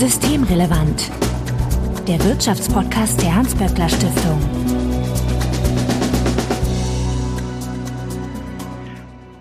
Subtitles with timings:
[0.00, 1.10] Systemrelevant.
[2.08, 4.40] Der Wirtschaftspodcast der Hans-Böckler Stiftung.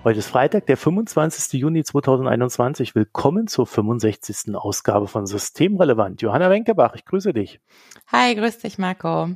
[0.03, 1.61] Heute ist Freitag, der 25.
[1.61, 2.93] Juni 2021.
[2.93, 4.53] Willkommen zur 65.
[4.53, 6.21] Ausgabe von Systemrelevant.
[6.21, 7.61] Johanna Wenkebach, ich grüße dich.
[8.07, 9.29] Hi, grüß dich, Marco.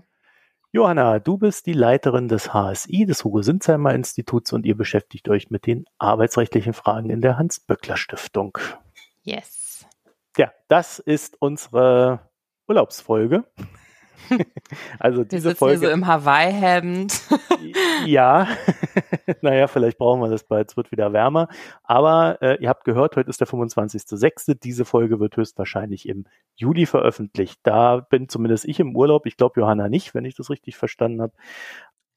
[0.73, 5.49] Johanna, du bist die Leiterin des HSI, des Hugo Sinzheimer Instituts und ihr beschäftigt euch
[5.49, 8.57] mit den arbeitsrechtlichen Fragen in der Hans-Böckler Stiftung.
[9.23, 9.62] Yes.
[10.37, 12.19] Ja, das ist unsere
[12.67, 13.43] Urlaubsfolge.
[14.99, 15.79] also diese Wir Folge.
[15.79, 17.21] Hier so im Hawaii-Hemd.
[18.05, 18.47] ja,
[19.41, 21.47] naja, vielleicht brauchen wir das bald, es wird wieder wärmer.
[21.83, 24.57] Aber äh, ihr habt gehört, heute ist der 25.06.
[24.61, 26.25] Diese Folge wird höchstwahrscheinlich im
[26.55, 27.59] Juli veröffentlicht.
[27.63, 29.25] Da bin zumindest ich im Urlaub.
[29.25, 31.33] Ich glaube, Johanna nicht, wenn ich das richtig verstanden habe.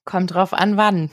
[0.06, 1.10] Kommt drauf an, wann.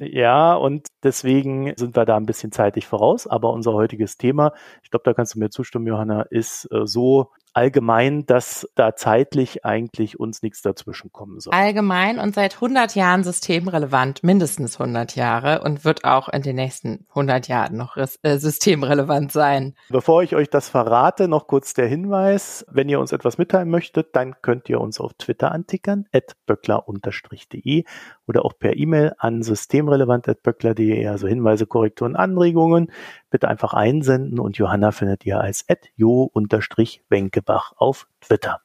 [0.00, 3.28] ja, und deswegen sind wir da ein bisschen zeitig voraus.
[3.28, 7.30] Aber unser heutiges Thema, ich glaube, da kannst du mir zustimmen, Johanna, ist äh, so
[7.58, 11.52] allgemein, dass da zeitlich eigentlich uns nichts dazwischen kommen soll.
[11.52, 17.06] Allgemein und seit 100 Jahren systemrelevant, mindestens 100 Jahre und wird auch in den nächsten
[17.08, 19.74] 100 Jahren noch äh, systemrelevant sein.
[19.88, 24.14] Bevor ich euch das verrate, noch kurz der Hinweis, wenn ihr uns etwas mitteilen möchtet,
[24.14, 27.84] dann könnt ihr uns auf Twitter antickern, at böckler-de
[28.28, 32.92] oder auch per E-Mail an systemrelevant.böckler.de, also Hinweise, Korrekturen, Anregungen
[33.30, 35.64] bitte einfach einsenden und Johanna findet ihr als
[35.96, 38.60] jo-wenkebach auf Twitter.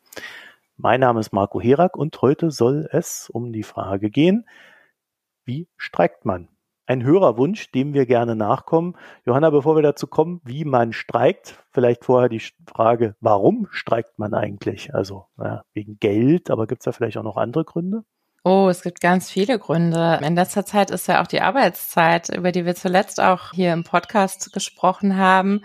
[0.76, 4.46] Mein Name ist Marco Herak und heute soll es um die Frage gehen,
[5.46, 6.50] wie streikt man?
[6.86, 8.98] Ein Hörerwunsch, dem wir gerne nachkommen.
[9.26, 14.34] Johanna, bevor wir dazu kommen, wie man streikt, vielleicht vorher die Frage, warum streikt man
[14.34, 14.94] eigentlich?
[14.94, 18.04] Also ja, wegen Geld, aber gibt es da vielleicht auch noch andere Gründe?
[18.46, 20.20] Oh, es gibt ganz viele Gründe.
[20.22, 23.86] In letzter Zeit ist ja auch die Arbeitszeit, über die wir zuletzt auch hier im
[23.86, 25.62] Podcast gesprochen haben,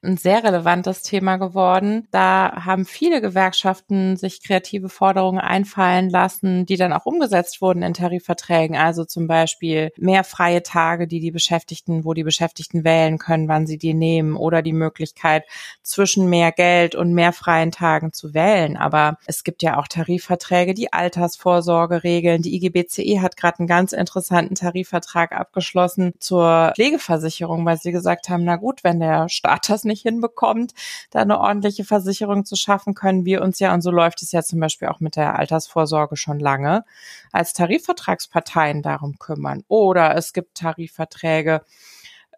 [0.00, 2.06] ein sehr relevantes Thema geworden.
[2.12, 7.94] Da haben viele Gewerkschaften sich kreative Forderungen einfallen lassen, die dann auch umgesetzt wurden in
[7.94, 8.76] Tarifverträgen.
[8.76, 13.66] Also zum Beispiel mehr freie Tage, die die Beschäftigten, wo die Beschäftigten wählen können, wann
[13.66, 15.42] sie die nehmen oder die Möglichkeit
[15.82, 18.76] zwischen mehr Geld und mehr freien Tagen zu wählen.
[18.76, 22.42] Aber es gibt ja auch Tarifverträge, die Altersvorsorge regeln regeln.
[22.42, 28.44] Die IGBCE hat gerade einen ganz interessanten Tarifvertrag abgeschlossen zur Pflegeversicherung, weil sie gesagt haben,
[28.44, 30.74] na gut, wenn der Staat das nicht hinbekommt,
[31.10, 34.42] da eine ordentliche Versicherung zu schaffen, können wir uns ja, und so läuft es ja
[34.42, 36.84] zum Beispiel auch mit der Altersvorsorge schon lange,
[37.32, 39.64] als Tarifvertragsparteien darum kümmern.
[39.68, 41.62] Oder es gibt Tarifverträge,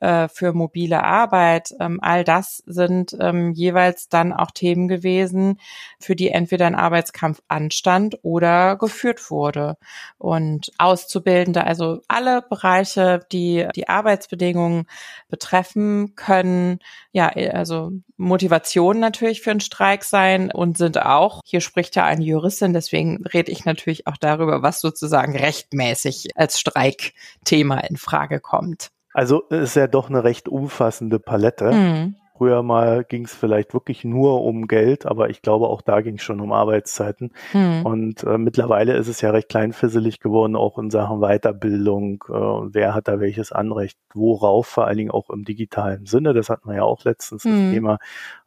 [0.03, 1.75] äh, für mobile Arbeit.
[1.79, 5.61] Ähm, all das sind ähm, jeweils dann auch Themen gewesen,
[6.01, 9.77] für die entweder ein Arbeitskampf anstand oder geführt wurde.
[10.19, 14.87] Und Auszubildende, also alle Bereiche, die die Arbeitsbedingungen
[15.29, 16.81] betreffen, können
[17.13, 22.25] ja also Motivation natürlich für einen Streik sein und sind auch, hier spricht ja eine
[22.25, 28.91] Juristin, deswegen rede ich natürlich auch darüber, was sozusagen rechtmäßig als Streikthema in Frage kommt.
[29.13, 31.73] Also ist ja doch eine recht umfassende Palette.
[31.73, 32.17] Mhm.
[32.43, 36.17] Früher mal ging es vielleicht wirklich nur um Geld, aber ich glaube auch da ging
[36.17, 37.31] es schon um Arbeitszeiten.
[37.53, 37.87] Mhm.
[37.87, 42.25] Und äh, mittlerweile ist es ja recht kleinfisselig geworden, auch in Sachen Weiterbildung.
[42.29, 46.35] Äh, wer hat da welches Anrecht, worauf, vor allen Dingen auch im digitalen Sinne.
[46.35, 47.51] Das hatten wir ja auch letztens mhm.
[47.51, 47.99] das Thema.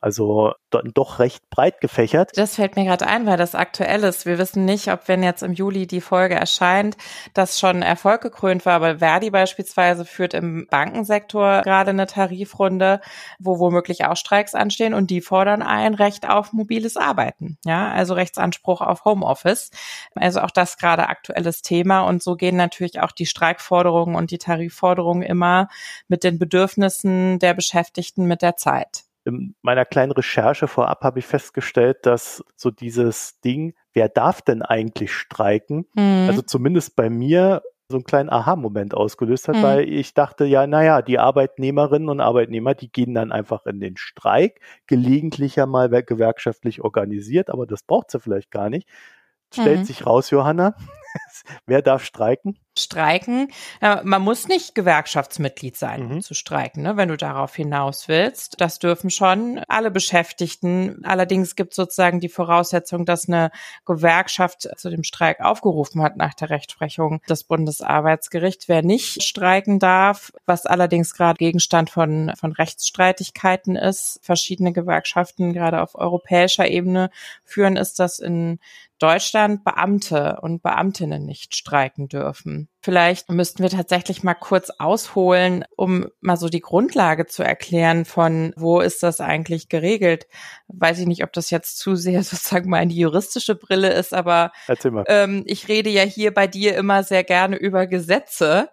[0.02, 2.32] Also do, doch recht breit gefächert.
[2.36, 4.26] Das fällt mir gerade ein, weil das aktuell ist.
[4.26, 6.98] Wir wissen nicht, ob wenn jetzt im Juli die Folge erscheint,
[7.34, 8.74] das schon Erfolg gekrönt war.
[8.74, 13.00] Aber Verdi beispielsweise führt im Bankensektor gerade eine Tarifrunde,
[13.40, 17.58] wo womöglich womöglich auch Streiks anstehen und die fordern ein Recht auf mobiles Arbeiten.
[17.66, 19.70] Ja, also Rechtsanspruch auf Homeoffice.
[20.16, 24.38] Also auch das gerade aktuelles Thema und so gehen natürlich auch die Streikforderungen und die
[24.38, 25.70] Tarifforderungen immer
[26.08, 29.04] mit den Bedürfnissen der Beschäftigten mit der Zeit.
[29.26, 34.62] In meiner kleinen Recherche vorab habe ich festgestellt, dass so dieses Ding, wer darf denn
[34.62, 35.88] eigentlich streiken?
[35.94, 36.28] Mhm.
[36.28, 39.64] Also zumindest bei mir so einen kleinen Aha-Moment ausgelöst hat, mhm.
[39.64, 43.96] weil ich dachte, ja, naja, die Arbeitnehmerinnen und Arbeitnehmer, die gehen dann einfach in den
[43.98, 48.90] Streik, gelegentlich ja mal gewerkschaftlich organisiert, aber das braucht sie vielleicht gar nicht.
[49.54, 49.86] Stellt mhm.
[49.86, 50.76] sich raus, Johanna,
[51.68, 52.58] wer darf streiken?
[52.78, 53.50] Streiken.
[53.82, 56.22] Äh, man muss nicht Gewerkschaftsmitglied sein, um mhm.
[56.22, 58.60] zu streiken, ne, wenn du darauf hinaus willst.
[58.60, 61.04] Das dürfen schon alle Beschäftigten.
[61.04, 63.52] Allerdings gibt es sozusagen die Voraussetzung, dass eine
[63.86, 68.68] Gewerkschaft zu dem Streik aufgerufen hat nach der Rechtsprechung des Bundesarbeitsgerichts.
[68.68, 75.82] Wer nicht streiken darf, was allerdings gerade Gegenstand von, von Rechtsstreitigkeiten ist, verschiedene Gewerkschaften gerade
[75.82, 77.10] auf europäischer Ebene
[77.44, 78.60] führen, ist, dass in
[79.00, 82.65] Deutschland Beamte und Beamtinnen nicht streiken dürfen.
[82.82, 88.54] Vielleicht müssten wir tatsächlich mal kurz ausholen, um mal so die Grundlage zu erklären von,
[88.58, 90.28] wo ist das eigentlich geregelt.
[90.68, 94.14] Weiß ich nicht, ob das jetzt zu sehr sozusagen mal in die juristische Brille ist,
[94.14, 94.52] aber
[95.08, 98.70] ähm, ich rede ja hier bei dir immer sehr gerne über Gesetze.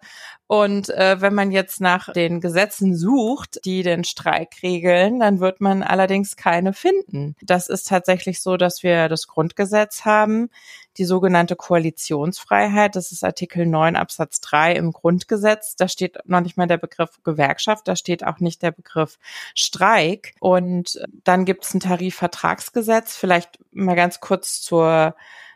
[0.53, 5.61] Und äh, wenn man jetzt nach den Gesetzen sucht, die den Streik regeln, dann wird
[5.61, 7.35] man allerdings keine finden.
[7.41, 10.51] Das ist tatsächlich so, dass wir das Grundgesetz haben,
[10.97, 12.95] die sogenannte Koalitionsfreiheit.
[12.95, 15.75] Das ist Artikel 9 Absatz 3 im Grundgesetz.
[15.75, 19.17] Da steht noch nicht mal der Begriff Gewerkschaft, da steht auch nicht der Begriff
[19.55, 20.35] Streik.
[20.39, 23.17] Und dann gibt es ein Tarifvertragsgesetz.
[23.17, 25.15] Vielleicht mal ganz kurz zur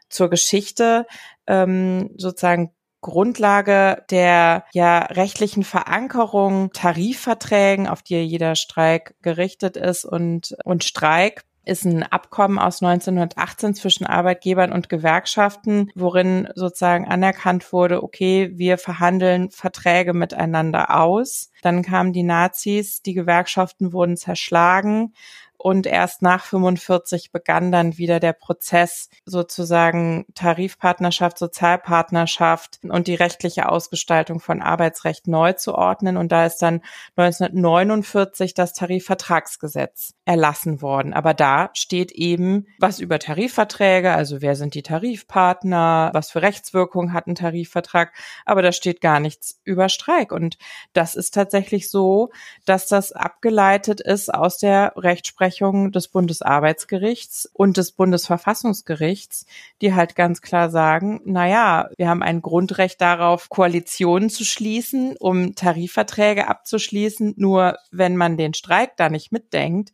[0.09, 1.05] zur Geschichte.
[1.45, 2.71] Ähm, sozusagen
[3.01, 11.43] Grundlage der ja rechtlichen Verankerung Tarifverträgen, auf die jeder Streik gerichtet ist und, und Streik
[11.67, 18.77] ist ein Abkommen aus 1918 zwischen Arbeitgebern und Gewerkschaften, worin sozusagen anerkannt wurde, okay, wir
[18.77, 21.51] verhandeln Verträge miteinander aus.
[21.61, 25.13] Dann kamen die Nazis, die Gewerkschaften wurden zerschlagen
[25.57, 33.67] und erst nach 45 begann dann wieder der Prozess sozusagen Tarifpartnerschaft, Sozialpartnerschaft und die rechtliche
[33.67, 36.15] Ausgestaltung von Arbeitsrecht neu zu ordnen.
[36.15, 36.81] Und da ist dann
[37.15, 41.13] 1949 das Tarifvertragsgesetz erlassen worden.
[41.13, 47.13] Aber da steht eben was über Tarifverträge, also wer sind die Tarifpartner, was für Rechtswirkung
[47.13, 48.13] hat ein Tarifvertrag,
[48.45, 50.31] aber da steht gar nichts über Streik.
[50.31, 50.57] Und
[50.93, 52.29] das ist tatsächlich so,
[52.65, 59.45] dass das abgeleitet ist aus der Rechtsprechung Rechtsprechung des Bundesarbeitsgerichts und des Bundesverfassungsgerichts,
[59.81, 65.15] die halt ganz klar sagen, na ja, wir haben ein Grundrecht darauf, Koalitionen zu schließen,
[65.17, 67.33] um Tarifverträge abzuschließen.
[67.37, 69.91] Nur wenn man den Streik da nicht mitdenkt,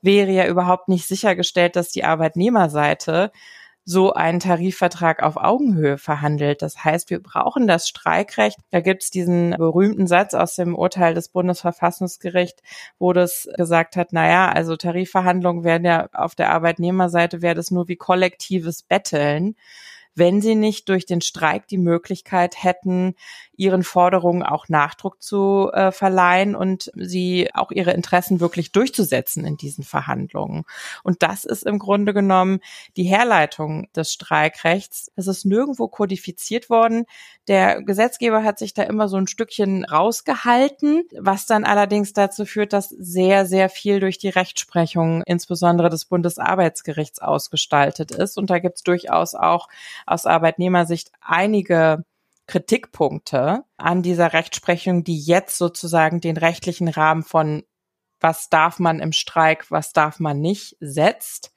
[0.00, 3.30] wäre ja überhaupt nicht sichergestellt, dass die Arbeitnehmerseite
[3.84, 6.62] so einen Tarifvertrag auf Augenhöhe verhandelt.
[6.62, 8.58] Das heißt, wir brauchen das Streikrecht.
[8.70, 12.62] Da gibt es diesen berühmten Satz aus dem Urteil des Bundesverfassungsgerichts,
[12.98, 17.88] wo das gesagt hat, naja, also Tarifverhandlungen werden ja auf der Arbeitnehmerseite wäre das nur
[17.88, 19.54] wie kollektives Betteln
[20.14, 23.14] wenn sie nicht durch den Streik die Möglichkeit hätten,
[23.56, 29.56] ihren Forderungen auch Nachdruck zu äh, verleihen und sie auch ihre Interessen wirklich durchzusetzen in
[29.56, 30.64] diesen Verhandlungen.
[31.02, 32.60] Und das ist im Grunde genommen
[32.96, 35.10] die Herleitung des Streikrechts.
[35.16, 37.06] Es ist nirgendwo kodifiziert worden.
[37.48, 42.72] Der Gesetzgeber hat sich da immer so ein Stückchen rausgehalten, was dann allerdings dazu führt,
[42.72, 48.38] dass sehr, sehr viel durch die Rechtsprechung, insbesondere des Bundesarbeitsgerichts, ausgestaltet ist.
[48.38, 49.68] Und da gibt es durchaus auch
[50.06, 52.04] aus Arbeitnehmersicht einige
[52.46, 57.64] Kritikpunkte an dieser Rechtsprechung, die jetzt sozusagen den rechtlichen Rahmen von
[58.20, 61.52] was darf man im Streik, was darf man nicht setzt.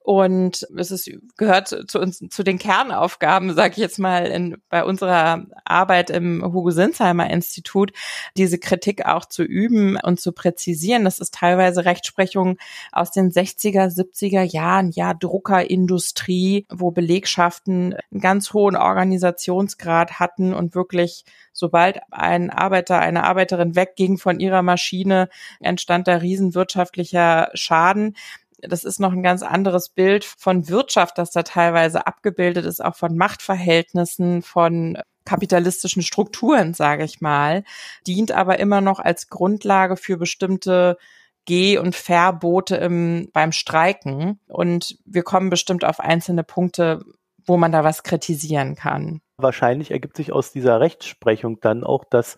[0.00, 4.82] Und es ist, gehört zu uns, zu den Kernaufgaben, sage ich jetzt mal, in, bei
[4.82, 7.92] unserer Arbeit im Hugo Sinsheimer Institut,
[8.34, 11.04] diese Kritik auch zu üben und zu präzisieren.
[11.04, 12.56] Das ist teilweise Rechtsprechung
[12.90, 20.74] aus den 60er, 70er Jahren, ja, Druckerindustrie, wo Belegschaften einen ganz hohen Organisationsgrad hatten und
[20.74, 25.28] wirklich sobald ein Arbeiter, eine Arbeiterin wegging von ihrer Maschine,
[25.60, 28.14] entstand da riesenwirtschaftlicher Schaden
[28.60, 32.96] das ist noch ein ganz anderes Bild von Wirtschaft, das da teilweise abgebildet ist, auch
[32.96, 37.62] von Machtverhältnissen, von kapitalistischen Strukturen, sage ich mal,
[38.06, 40.96] dient aber immer noch als Grundlage für bestimmte
[41.44, 44.40] Geh- und Verbote im, beim Streiken.
[44.48, 47.04] Und wir kommen bestimmt auf einzelne Punkte,
[47.46, 49.20] wo man da was kritisieren kann.
[49.38, 52.36] Wahrscheinlich ergibt sich aus dieser Rechtsprechung dann auch, dass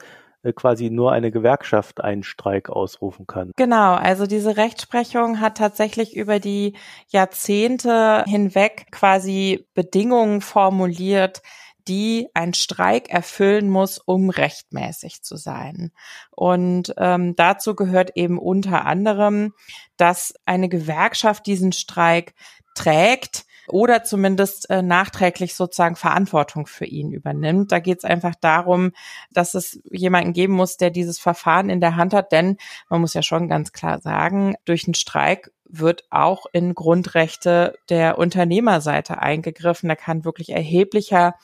[0.54, 3.52] quasi nur eine Gewerkschaft einen Streik ausrufen kann.
[3.56, 6.74] Genau, also diese Rechtsprechung hat tatsächlich über die
[7.08, 11.42] Jahrzehnte hinweg quasi Bedingungen formuliert,
[11.88, 15.92] die ein Streik erfüllen muss, um rechtmäßig zu sein.
[16.30, 19.54] Und ähm, dazu gehört eben unter anderem,
[19.96, 22.34] dass eine Gewerkschaft diesen Streik
[22.74, 27.72] trägt, oder zumindest äh, nachträglich sozusagen Verantwortung für ihn übernimmt.
[27.72, 28.92] Da geht es einfach darum,
[29.30, 32.56] dass es jemanden geben muss, der dieses Verfahren in der Hand hat, denn
[32.88, 38.18] man muss ja schon ganz klar sagen, durch einen Streik wird auch in Grundrechte der
[38.18, 39.88] Unternehmerseite eingegriffen.
[39.88, 41.34] Da kann wirklich erheblicher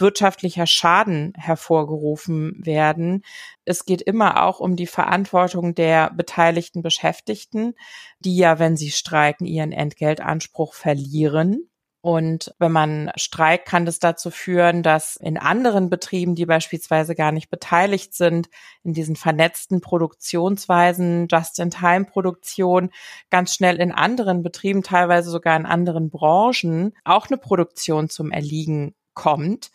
[0.00, 3.22] wirtschaftlicher Schaden hervorgerufen werden.
[3.64, 7.74] Es geht immer auch um die Verantwortung der beteiligten Beschäftigten,
[8.18, 11.69] die ja, wenn sie streiken, ihren Entgeltanspruch verlieren.
[12.02, 17.30] Und wenn man streikt, kann das dazu führen, dass in anderen Betrieben, die beispielsweise gar
[17.30, 18.48] nicht beteiligt sind,
[18.82, 22.90] in diesen vernetzten Produktionsweisen, Just-in-Time-Produktion,
[23.28, 28.94] ganz schnell in anderen Betrieben, teilweise sogar in anderen Branchen, auch eine Produktion zum Erliegen
[29.12, 29.70] kommt.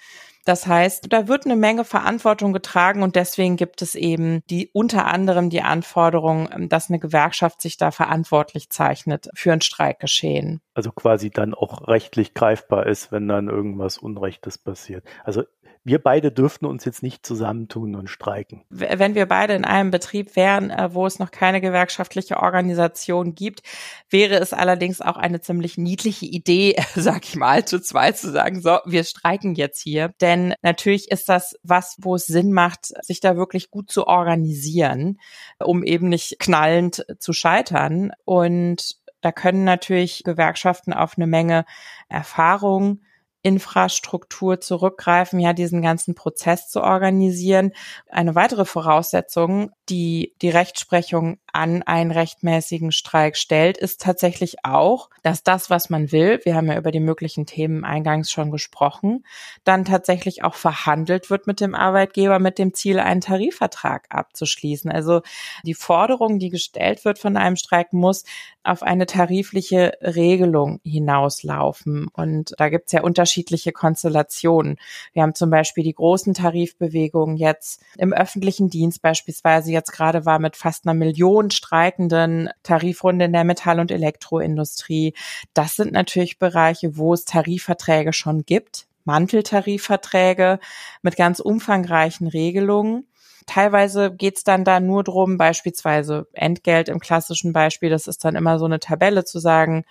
[0.46, 5.08] Das heißt, da wird eine Menge Verantwortung getragen und deswegen gibt es eben die unter
[5.08, 10.62] anderem die Anforderung, dass eine Gewerkschaft sich da verantwortlich zeichnet für ein Streikgeschehen.
[10.76, 15.04] Also quasi dann auch rechtlich greifbar ist, wenn dann irgendwas Unrechtes passiert.
[15.24, 15.44] Also
[15.86, 18.64] wir beide dürften uns jetzt nicht zusammentun und streiken.
[18.70, 23.62] Wenn wir beide in einem Betrieb wären, äh, wo es noch keine gewerkschaftliche Organisation gibt,
[24.10, 28.62] wäre es allerdings auch eine ziemlich niedliche Idee, sag ich mal, zu zweit zu sagen,
[28.62, 30.12] so, wir streiken jetzt hier.
[30.22, 35.20] Denn natürlich ist das was, wo es Sinn macht, sich da wirklich gut zu organisieren,
[35.64, 38.12] um eben nicht knallend zu scheitern.
[38.26, 41.64] Und da können natürlich Gewerkschaften auf eine Menge
[42.10, 43.02] Erfahrung
[43.46, 47.74] Infrastruktur zurückgreifen, ja, diesen ganzen Prozess zu organisieren.
[48.10, 55.44] Eine weitere Voraussetzung, die die Rechtsprechung an einen rechtmäßigen Streik stellt, ist tatsächlich auch, dass
[55.44, 59.24] das, was man will, wir haben ja über die möglichen Themen eingangs schon gesprochen,
[59.64, 64.92] dann tatsächlich auch verhandelt wird mit dem Arbeitgeber mit dem Ziel, einen Tarifvertrag abzuschließen.
[64.92, 65.22] Also
[65.64, 68.24] die Forderung, die gestellt wird von einem Streik, muss
[68.64, 72.08] auf eine tarifliche Regelung hinauslaufen.
[72.12, 73.04] Und da gibt es ja
[73.36, 74.78] unterschiedliche Konstellationen.
[75.14, 80.40] Wir haben zum Beispiel die großen Tarifbewegungen jetzt im öffentlichen Dienst beispielsweise jetzt gerade war
[80.40, 85.14] mit fast einer Million streikenden Tarifrunde in der Metall- und Elektroindustrie.
[85.54, 90.60] Das sind natürlich Bereiche, wo es Tarifverträge schon gibt, Manteltarifverträge
[91.02, 93.06] mit ganz umfangreichen Regelungen.
[93.48, 98.58] Teilweise geht's dann da nur drum, beispielsweise Entgelt im klassischen Beispiel, das ist dann immer
[98.58, 99.84] so eine Tabelle zu sagen,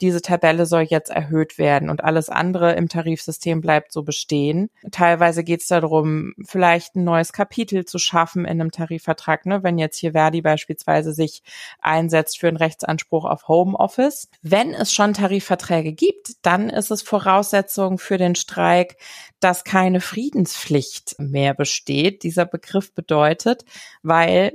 [0.00, 4.70] diese Tabelle soll jetzt erhöht werden und alles andere im Tarifsystem bleibt so bestehen.
[4.92, 9.62] Teilweise geht es darum, vielleicht ein neues Kapitel zu schaffen in einem Tarifvertrag, ne?
[9.62, 11.42] wenn jetzt hier Verdi beispielsweise sich
[11.80, 14.28] einsetzt für einen Rechtsanspruch auf Homeoffice.
[14.42, 18.96] Wenn es schon Tarifverträge gibt, dann ist es Voraussetzung für den Streik,
[19.40, 22.22] dass keine Friedenspflicht mehr besteht.
[22.22, 23.64] Dieser Begriff bedeutet,
[24.02, 24.52] weil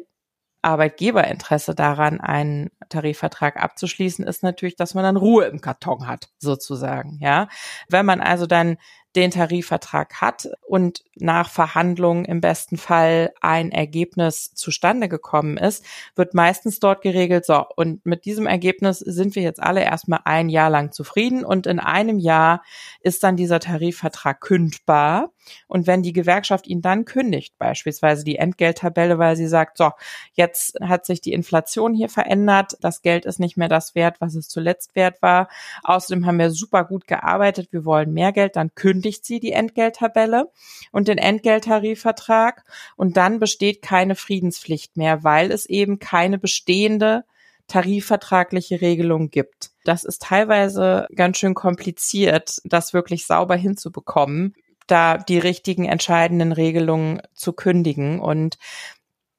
[0.64, 7.18] Arbeitgeberinteresse daran, einen Tarifvertrag abzuschließen, ist natürlich, dass man dann Ruhe im Karton hat, sozusagen,
[7.22, 7.48] ja.
[7.90, 8.78] Wenn man also dann
[9.16, 16.34] den Tarifvertrag hat und nach Verhandlungen im besten Fall ein Ergebnis zustande gekommen ist, wird
[16.34, 20.70] meistens dort geregelt, so, und mit diesem Ergebnis sind wir jetzt alle erstmal ein Jahr
[20.70, 22.64] lang zufrieden und in einem Jahr
[23.02, 25.32] ist dann dieser Tarifvertrag kündbar.
[25.68, 29.92] Und wenn die Gewerkschaft ihn dann kündigt, beispielsweise die Entgelttabelle, weil sie sagt, so,
[30.34, 34.36] jetzt hat sich die Inflation hier verändert, das Geld ist nicht mehr das wert, was
[34.36, 35.50] es zuletzt wert war.
[35.84, 40.50] Außerdem haben wir super gut gearbeitet, wir wollen mehr Geld, dann kündigt sie die Entgelttabelle
[40.92, 42.64] und den Entgelttarifvertrag
[42.96, 47.26] und dann besteht keine Friedenspflicht mehr, weil es eben keine bestehende
[47.68, 49.72] tarifvertragliche Regelung gibt.
[49.84, 54.56] Das ist teilweise ganz schön kompliziert, das wirklich sauber hinzubekommen,
[54.88, 58.22] da die richtigen entscheidenden Regelungen zu kündigen.
[58.22, 58.58] Und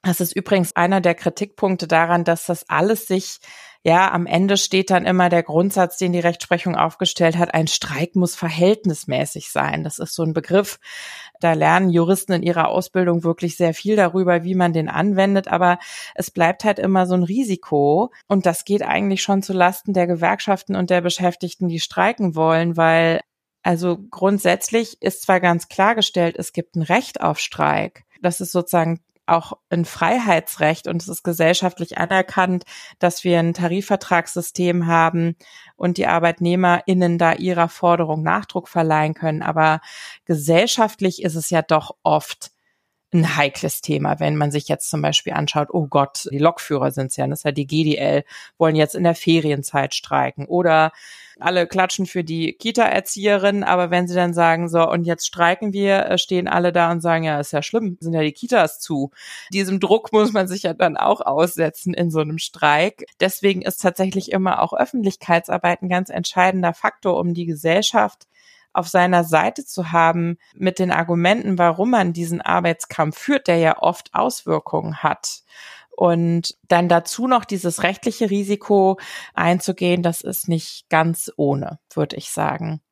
[0.02, 3.38] das ist übrigens einer der Kritikpunkte daran, dass das alles sich
[3.86, 8.16] ja, am Ende steht dann immer der Grundsatz, den die Rechtsprechung aufgestellt hat, ein Streik
[8.16, 9.84] muss verhältnismäßig sein.
[9.84, 10.80] Das ist so ein Begriff.
[11.38, 15.78] Da lernen Juristen in ihrer Ausbildung wirklich sehr viel darüber, wie man den anwendet, aber
[16.14, 20.06] es bleibt halt immer so ein Risiko und das geht eigentlich schon zu Lasten der
[20.06, 23.20] Gewerkschaften und der Beschäftigten, die streiken wollen, weil
[23.62, 28.04] also grundsätzlich ist zwar ganz klargestellt, es gibt ein Recht auf Streik.
[28.22, 32.64] Das ist sozusagen auch ein Freiheitsrecht und es ist gesellschaftlich anerkannt,
[32.98, 35.36] dass wir ein Tarifvertragssystem haben
[35.76, 39.42] und die ArbeitnehmerInnen da ihrer Forderung Nachdruck verleihen können.
[39.42, 39.80] Aber
[40.24, 42.53] gesellschaftlich ist es ja doch oft
[43.14, 47.06] ein heikles Thema, wenn man sich jetzt zum Beispiel anschaut, oh Gott, die Lokführer sind
[47.06, 48.24] es ja, das ist ja die GDL,
[48.58, 50.92] wollen jetzt in der Ferienzeit streiken oder
[51.40, 56.06] alle klatschen für die Kita-Erzieherin, aber wenn sie dann sagen, so, und jetzt streiken wir,
[56.06, 59.10] äh, stehen alle da und sagen, ja, ist ja schlimm, sind ja die Kitas zu.
[59.52, 63.06] Diesem Druck muss man sich ja dann auch aussetzen in so einem Streik.
[63.20, 68.26] Deswegen ist tatsächlich immer auch Öffentlichkeitsarbeit ein ganz entscheidender Faktor, um die Gesellschaft
[68.74, 73.78] auf seiner Seite zu haben mit den Argumenten, warum man diesen Arbeitskampf führt, der ja
[73.80, 75.42] oft Auswirkungen hat.
[75.96, 78.98] Und dann dazu noch dieses rechtliche Risiko
[79.32, 82.83] einzugehen, das ist nicht ganz ohne, würde ich sagen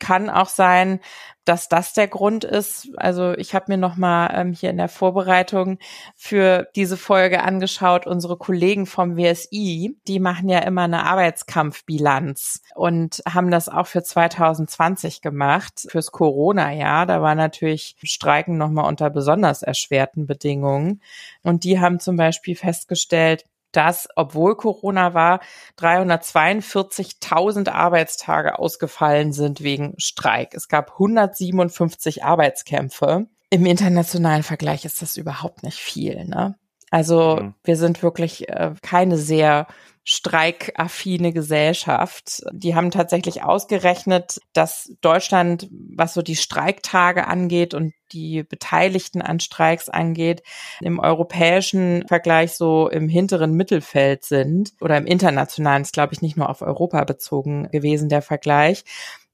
[0.00, 0.98] kann auch sein,
[1.44, 2.90] dass das der Grund ist.
[2.96, 5.78] Also ich habe mir noch mal ähm, hier in der Vorbereitung
[6.14, 13.22] für diese Folge angeschaut, unsere Kollegen vom WSI, die machen ja immer eine Arbeitskampfbilanz und
[13.28, 17.06] haben das auch für 2020 gemacht, fürs Corona-Jahr.
[17.06, 21.00] Da war natürlich Streiken noch mal unter besonders erschwerten Bedingungen.
[21.42, 25.40] Und die haben zum Beispiel festgestellt, dass, obwohl Corona war,
[25.78, 30.54] 342.000 Arbeitstage ausgefallen sind wegen Streik.
[30.54, 33.26] Es gab 157 Arbeitskämpfe.
[33.50, 36.24] Im internationalen Vergleich ist das überhaupt nicht viel.
[36.24, 36.56] Ne?
[36.90, 37.54] Also mhm.
[37.64, 39.66] wir sind wirklich äh, keine sehr
[40.10, 42.42] streikaffine Gesellschaft.
[42.52, 49.38] Die haben tatsächlich ausgerechnet, dass Deutschland, was so die Streiktage angeht und die Beteiligten an
[49.38, 50.42] Streiks angeht,
[50.80, 56.36] im europäischen Vergleich so im hinteren Mittelfeld sind oder im internationalen, ist glaube ich nicht
[56.36, 58.84] nur auf Europa bezogen gewesen der Vergleich.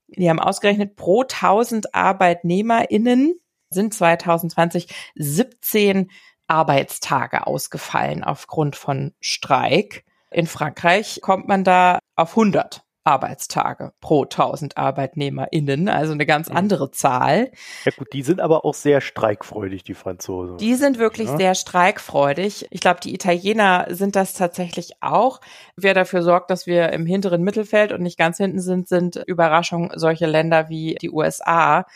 [0.09, 3.41] Die haben ausgerechnet pro 1000 ArbeitnehmerInnen
[3.71, 6.11] sind 2020 17
[6.49, 10.05] Arbeitstage ausgefallen aufgrund von Streik.
[10.37, 16.57] In Frankreich kommt man da auf 100 Arbeitstage pro 1000 ArbeitnehmerInnen, also eine ganz mhm.
[16.59, 17.53] andere Zahl.
[17.87, 20.59] Ja gut, die sind aber auch sehr streikfreudig, die Franzosen.
[20.59, 21.39] Die sind wirklich ja.
[21.39, 22.67] sehr streikfreudig.
[22.69, 25.41] Ich glaube, die Italiener sind das tatsächlich auch.
[25.75, 29.91] Wer dafür sorgt, dass wir im hinteren Mittelfeld und nicht ganz hinten sind, sind Überraschung
[29.95, 31.87] solche Länder wie die USA,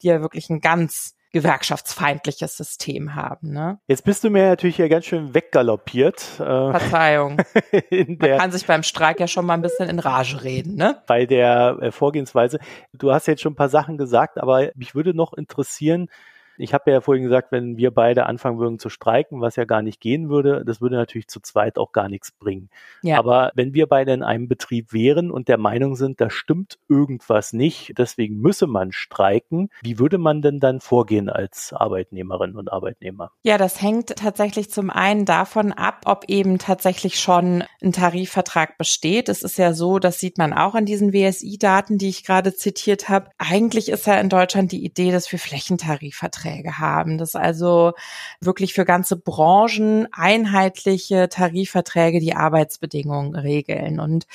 [0.00, 3.52] die ja wirklich ein ganz gewerkschaftsfeindliches System haben.
[3.52, 3.78] Ne?
[3.86, 6.20] Jetzt bist du mir natürlich ja ganz schön weggaloppiert.
[6.34, 7.40] Äh, Verzeihung.
[7.90, 10.74] Man kann sich beim Streik ja schon mal ein bisschen in Rage reden.
[10.74, 11.02] Ne?
[11.06, 12.58] Bei der äh, Vorgehensweise.
[12.92, 16.08] Du hast jetzt schon ein paar Sachen gesagt, aber mich würde noch interessieren,
[16.60, 19.82] ich habe ja vorhin gesagt, wenn wir beide anfangen würden zu streiken, was ja gar
[19.82, 22.68] nicht gehen würde, das würde natürlich zu zweit auch gar nichts bringen.
[23.02, 23.18] Ja.
[23.18, 27.52] Aber wenn wir beide in einem Betrieb wären und der Meinung sind, da stimmt irgendwas
[27.52, 33.32] nicht, deswegen müsse man streiken, wie würde man denn dann vorgehen als Arbeitnehmerin und Arbeitnehmer?
[33.42, 39.28] Ja, das hängt tatsächlich zum einen davon ab, ob eben tatsächlich schon ein Tarifvertrag besteht.
[39.28, 43.08] Es ist ja so, das sieht man auch an diesen WSI-Daten, die ich gerade zitiert
[43.08, 43.30] habe.
[43.38, 47.92] Eigentlich ist ja in Deutschland die Idee, dass wir Flächentarifverträge Tarifverträge haben, dass also
[48.40, 54.00] wirklich für ganze Branchen einheitliche Tarifverträge die Arbeitsbedingungen regeln.
[54.00, 54.26] Und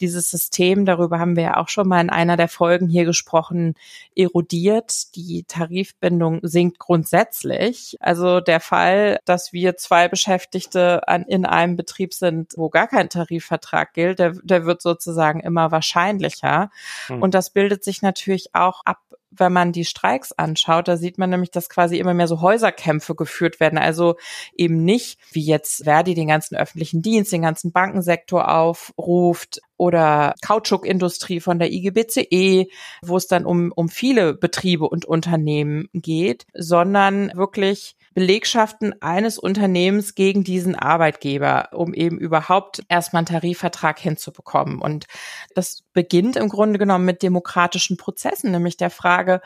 [0.00, 3.74] dieses System, darüber haben wir ja auch schon mal in einer der Folgen hier gesprochen,
[4.16, 5.14] erodiert.
[5.16, 7.96] Die Tarifbindung sinkt grundsätzlich.
[8.00, 13.08] Also der Fall, dass wir zwei Beschäftigte an, in einem Betrieb sind, wo gar kein
[13.08, 16.70] Tarifvertrag gilt, der, der wird sozusagen immer wahrscheinlicher.
[17.06, 17.22] Hm.
[17.22, 18.98] Und das bildet sich natürlich auch ab
[19.36, 23.14] wenn man die Streiks anschaut, da sieht man nämlich, dass quasi immer mehr so Häuserkämpfe
[23.14, 23.78] geführt werden.
[23.78, 24.16] Also
[24.54, 31.40] eben nicht, wie jetzt Verdi den ganzen öffentlichen Dienst, den ganzen Bankensektor aufruft oder Kautschukindustrie
[31.40, 32.68] von der IGBCE,
[33.02, 40.14] wo es dann um, um viele Betriebe und Unternehmen geht, sondern wirklich Belegschaften eines Unternehmens
[40.14, 44.80] gegen diesen Arbeitgeber, um eben überhaupt erstmal einen Tarifvertrag hinzubekommen.
[44.80, 45.06] Und
[45.54, 49.40] das beginnt im Grunde genommen mit demokratischen Prozessen, nämlich der Frage,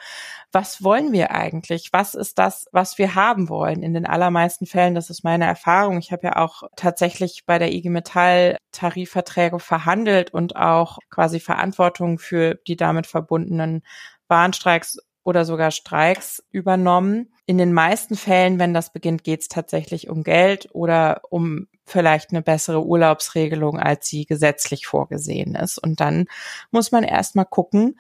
[0.53, 1.91] was wollen wir eigentlich?
[1.93, 3.83] Was ist das, was wir haben wollen?
[3.83, 5.99] In den allermeisten Fällen, das ist meine Erfahrung.
[5.99, 12.19] Ich habe ja auch tatsächlich bei der IG Metall Tarifverträge verhandelt und auch quasi Verantwortung
[12.19, 13.83] für die damit verbundenen
[14.29, 17.33] Warnstreiks oder sogar Streiks übernommen.
[17.47, 22.31] In den meisten Fällen, wenn das beginnt, geht es tatsächlich um Geld oder um vielleicht
[22.31, 25.79] eine bessere Urlaubsregelung, als sie gesetzlich vorgesehen ist.
[25.79, 26.27] Und dann
[26.71, 27.99] muss man erstmal gucken,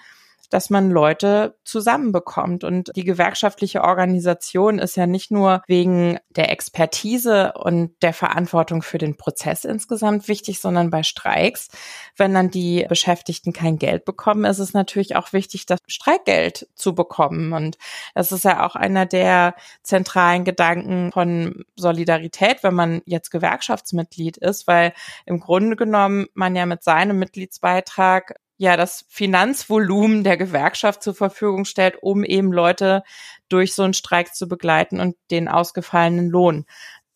[0.49, 2.65] dass man Leute zusammenbekommt.
[2.65, 8.99] Und die gewerkschaftliche Organisation ist ja nicht nur wegen der Expertise und der Verantwortung für
[8.99, 11.69] den Prozess insgesamt wichtig, sondern bei Streiks,
[12.17, 16.95] wenn dann die Beschäftigten kein Geld bekommen, ist es natürlich auch wichtig, das Streikgeld zu
[16.95, 17.53] bekommen.
[17.53, 17.79] Und
[18.15, 24.67] das ist ja auch einer der zentralen Gedanken von Solidarität, wenn man jetzt Gewerkschaftsmitglied ist,
[24.67, 24.93] weil
[25.25, 31.65] im Grunde genommen man ja mit seinem Mitgliedsbeitrag ja das Finanzvolumen der Gewerkschaft zur Verfügung
[31.65, 33.03] stellt, um eben Leute
[33.49, 36.67] durch so einen Streik zu begleiten und den ausgefallenen Lohn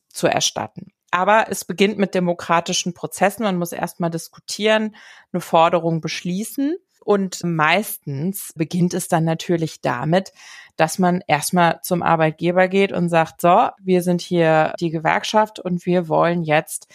[0.09, 0.93] zu erstatten.
[1.11, 3.43] Aber es beginnt mit demokratischen Prozessen.
[3.43, 4.95] Man muss erstmal diskutieren,
[5.33, 6.77] eine Forderung beschließen.
[7.11, 10.33] Und meistens beginnt es dann natürlich damit,
[10.77, 15.85] dass man erstmal zum Arbeitgeber geht und sagt, so, wir sind hier die Gewerkschaft und
[15.87, 16.87] wir wollen jetzt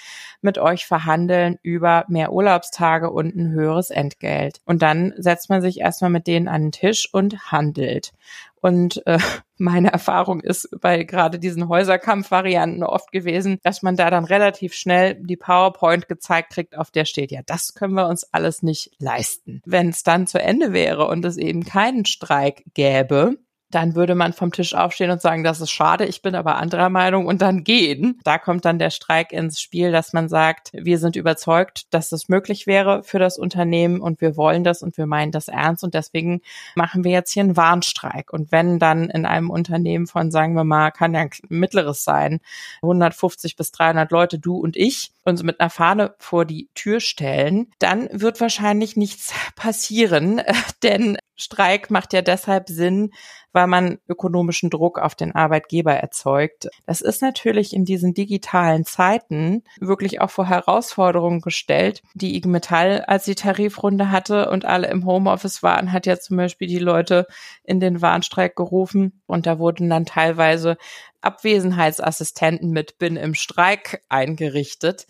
[0.41, 4.61] mit euch verhandeln über mehr Urlaubstage und ein höheres Entgelt.
[4.63, 8.13] Und dann setzt man sich erstmal mit denen an den Tisch und handelt.
[8.61, 9.19] Und äh,
[9.57, 15.15] meine Erfahrung ist bei gerade diesen Häuserkampfvarianten oft gewesen, dass man da dann relativ schnell
[15.15, 19.61] die PowerPoint gezeigt kriegt, auf der steht, ja, das können wir uns alles nicht leisten.
[19.65, 23.37] Wenn es dann zu Ende wäre und es eben keinen Streik gäbe,
[23.71, 26.89] dann würde man vom Tisch aufstehen und sagen, das ist schade, ich bin aber anderer
[26.89, 28.19] Meinung und dann gehen.
[28.23, 32.29] Da kommt dann der Streik ins Spiel, dass man sagt, wir sind überzeugt, dass es
[32.29, 35.93] möglich wäre für das Unternehmen und wir wollen das und wir meinen das ernst und
[35.93, 36.41] deswegen
[36.75, 38.31] machen wir jetzt hier einen Warnstreik.
[38.31, 42.39] Und wenn dann in einem Unternehmen von, sagen wir mal, kann ja ein mittleres sein,
[42.81, 47.71] 150 bis 300 Leute, du und ich, uns mit einer Fahne vor die Tür stellen,
[47.79, 50.41] dann wird wahrscheinlich nichts passieren,
[50.83, 53.11] denn Streik macht ja deshalb Sinn,
[53.51, 56.67] weil man ökonomischen Druck auf den Arbeitgeber erzeugt.
[56.85, 62.01] Das ist natürlich in diesen digitalen Zeiten wirklich auch vor Herausforderungen gestellt.
[62.13, 66.37] Die IG Metall, als die Tarifrunde hatte und alle im Homeoffice waren, hat ja zum
[66.37, 67.27] Beispiel die Leute
[67.63, 70.77] in den Warnstreik gerufen und da wurden dann teilweise
[71.21, 75.07] Abwesenheitsassistenten mit Bin im Streik eingerichtet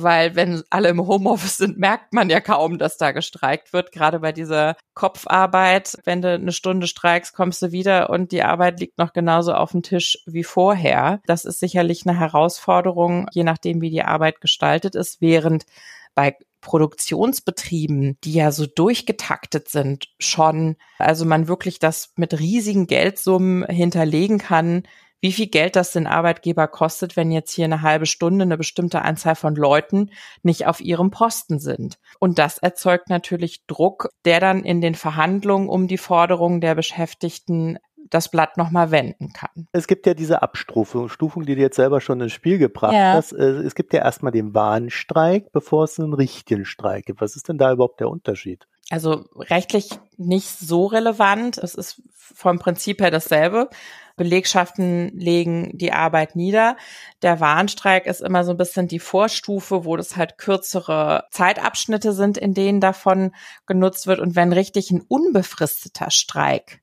[0.00, 3.92] weil wenn alle im Homeoffice sind, merkt man ja kaum, dass da gestreikt wird.
[3.92, 8.80] Gerade bei dieser Kopfarbeit, wenn du eine Stunde streikst, kommst du wieder und die Arbeit
[8.80, 11.20] liegt noch genauso auf dem Tisch wie vorher.
[11.26, 15.64] Das ist sicherlich eine Herausforderung, je nachdem, wie die Arbeit gestaltet ist, während
[16.14, 23.66] bei Produktionsbetrieben, die ja so durchgetaktet sind, schon, also man wirklich das mit riesigen Geldsummen
[23.66, 24.84] hinterlegen kann,
[25.22, 29.02] wie viel Geld das den Arbeitgeber kostet, wenn jetzt hier eine halbe Stunde eine bestimmte
[29.02, 30.10] Anzahl von Leuten
[30.42, 31.98] nicht auf ihrem Posten sind.
[32.18, 37.78] Und das erzeugt natürlich Druck, der dann in den Verhandlungen um die Forderungen der Beschäftigten
[38.10, 39.68] das Blatt nochmal wenden kann.
[39.70, 43.14] Es gibt ja diese Abstufung, Stufung, die du jetzt selber schon ins Spiel gebracht ja.
[43.14, 43.32] hast.
[43.32, 47.20] Es gibt ja erstmal den Warnstreik, bevor es einen richtigen Streik gibt.
[47.20, 48.66] Was ist denn da überhaupt der Unterschied?
[48.90, 51.56] Also rechtlich nicht so relevant.
[51.56, 53.70] Es ist vom Prinzip her dasselbe.
[54.16, 56.76] Belegschaften legen die Arbeit nieder.
[57.22, 62.38] Der Warnstreik ist immer so ein bisschen die Vorstufe, wo das halt kürzere Zeitabschnitte sind,
[62.38, 63.32] in denen davon
[63.66, 64.20] genutzt wird.
[64.20, 66.82] Und wenn richtig ein unbefristeter Streik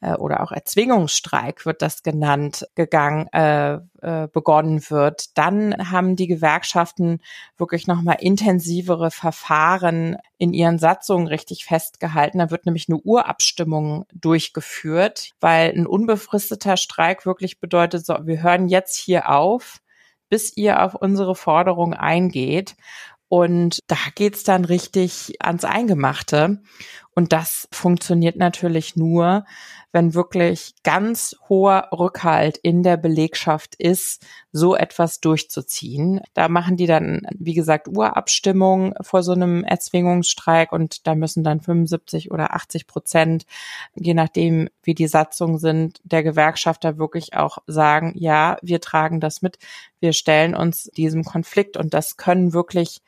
[0.00, 6.26] äh, oder auch Erzwingungsstreik wird das genannt, gegangen, äh, äh, begonnen wird, dann haben die
[6.26, 7.20] Gewerkschaften
[7.56, 12.38] wirklich nochmal intensivere Verfahren in ihren Satzungen richtig festgehalten.
[12.38, 18.68] Da wird nämlich eine Urabstimmung durchgeführt, weil ein unbefristeter Streik wirklich bedeutet, so, wir hören
[18.68, 19.80] jetzt hier auf,
[20.28, 22.76] bis ihr auf unsere Forderung eingeht.
[23.28, 26.62] Und da geht's dann richtig ans Eingemachte.
[27.20, 29.44] Und das funktioniert natürlich nur,
[29.92, 36.22] wenn wirklich ganz hoher Rückhalt in der Belegschaft ist, so etwas durchzuziehen.
[36.32, 41.60] Da machen die dann, wie gesagt, Urabstimmung vor so einem Erzwingungsstreik und da müssen dann
[41.60, 43.44] 75 oder 80 Prozent,
[43.94, 49.42] je nachdem, wie die Satzungen sind, der Gewerkschafter wirklich auch sagen, ja, wir tragen das
[49.42, 49.58] mit,
[50.00, 53.02] wir stellen uns diesem Konflikt und das können wirklich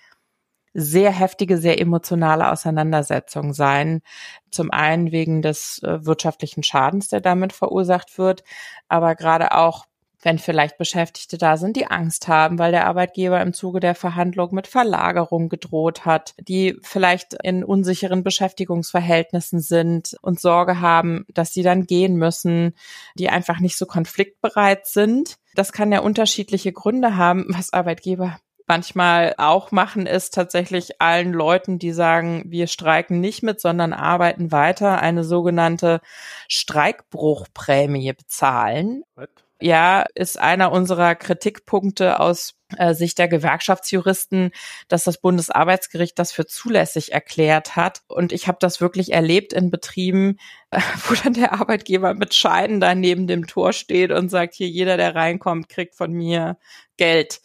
[0.74, 4.02] sehr heftige, sehr emotionale Auseinandersetzung sein.
[4.50, 8.42] Zum einen wegen des äh, wirtschaftlichen Schadens, der damit verursacht wird,
[8.88, 9.86] aber gerade auch
[10.22, 14.54] wenn vielleicht Beschäftigte da sind, die Angst haben, weil der Arbeitgeber im Zuge der Verhandlung
[14.54, 21.62] mit Verlagerung gedroht hat, die vielleicht in unsicheren Beschäftigungsverhältnissen sind und Sorge haben, dass sie
[21.62, 22.74] dann gehen müssen,
[23.16, 25.38] die einfach nicht so konfliktbereit sind.
[25.54, 31.78] Das kann ja unterschiedliche Gründe haben, was Arbeitgeber manchmal auch machen, ist tatsächlich allen Leuten,
[31.78, 36.00] die sagen, wir streiken nicht mit, sondern arbeiten weiter, eine sogenannte
[36.48, 39.04] Streikbruchprämie bezahlen.
[39.14, 39.30] What?
[39.62, 44.50] Ja, ist einer unserer Kritikpunkte aus äh, Sicht der Gewerkschaftsjuristen,
[44.88, 48.02] dass das Bundesarbeitsgericht das für zulässig erklärt hat.
[48.08, 50.38] Und ich habe das wirklich erlebt in Betrieben,
[50.72, 54.68] äh, wo dann der Arbeitgeber mit Scheiden da neben dem Tor steht und sagt, hier
[54.68, 56.58] jeder, der reinkommt, kriegt von mir
[56.96, 57.40] Geld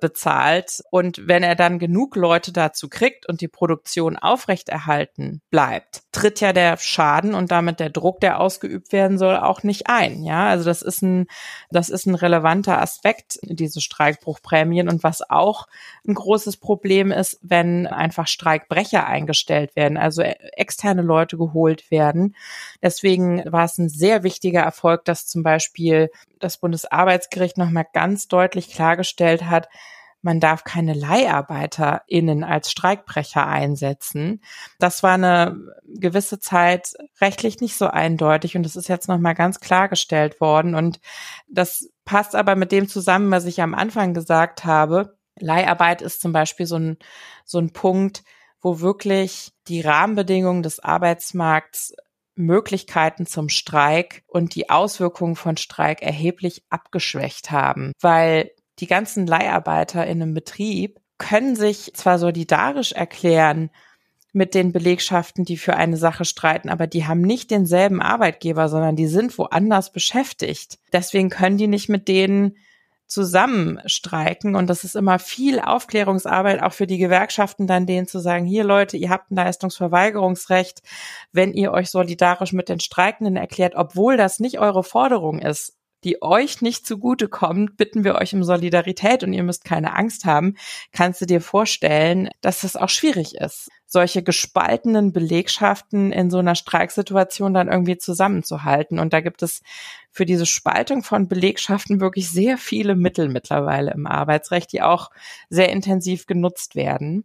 [0.00, 0.82] bezahlt.
[0.90, 6.52] Und wenn er dann genug Leute dazu kriegt und die Produktion aufrechterhalten bleibt, tritt ja
[6.52, 10.22] der Schaden und damit der Druck, der ausgeübt werden soll, auch nicht ein.
[10.22, 11.26] Ja, also das ist ein,
[11.70, 14.88] das ist ein relevanter Aspekt, diese Streikbruchprämien.
[14.88, 15.66] Und was auch
[16.06, 22.36] ein großes Problem ist, wenn einfach Streikbrecher eingestellt werden, also externe Leute geholt werden.
[22.82, 28.70] Deswegen war es ein sehr wichtiger Erfolg, dass zum Beispiel das Bundesarbeitsgericht nochmal ganz deutlich
[28.70, 29.68] klargestellt hat,
[30.26, 34.42] man darf keine LeiharbeiterInnen als Streikbrecher einsetzen.
[34.80, 39.60] Das war eine gewisse Zeit rechtlich nicht so eindeutig und das ist jetzt nochmal ganz
[39.60, 41.00] klargestellt worden und
[41.48, 45.16] das passt aber mit dem zusammen, was ich am Anfang gesagt habe.
[45.38, 46.98] Leiharbeit ist zum Beispiel so ein,
[47.44, 48.24] so ein Punkt,
[48.60, 51.94] wo wirklich die Rahmenbedingungen des Arbeitsmarkts
[52.34, 60.06] Möglichkeiten zum Streik und die Auswirkungen von Streik erheblich abgeschwächt haben, weil die ganzen Leiharbeiter
[60.06, 63.70] in einem Betrieb können sich zwar solidarisch erklären
[64.32, 68.94] mit den Belegschaften, die für eine Sache streiten, aber die haben nicht denselben Arbeitgeber, sondern
[68.94, 70.78] die sind woanders beschäftigt.
[70.92, 72.56] Deswegen können die nicht mit denen
[73.06, 78.18] zusammen streiken und das ist immer viel Aufklärungsarbeit auch für die Gewerkschaften dann denen zu
[78.18, 80.82] sagen, hier Leute, ihr habt ein Leistungsverweigerungsrecht,
[81.32, 86.22] wenn ihr euch solidarisch mit den Streikenden erklärt, obwohl das nicht eure Forderung ist, die
[86.22, 90.54] euch nicht zugute kommt, bitten wir euch um Solidarität und ihr müsst keine Angst haben,
[90.92, 96.54] kannst du dir vorstellen, dass das auch schwierig ist, solche gespaltenen Belegschaften in so einer
[96.54, 98.98] Streiksituation dann irgendwie zusammenzuhalten.
[98.98, 99.62] Und da gibt es
[100.10, 105.10] für diese Spaltung von Belegschaften wirklich sehr viele Mittel mittlerweile im Arbeitsrecht, die auch
[105.48, 107.24] sehr intensiv genutzt werden.